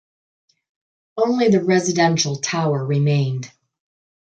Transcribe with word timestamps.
Only 1.15 1.49
the 1.49 1.63
residential 1.63 2.37
tower 2.37 2.83
remained. 2.83 3.51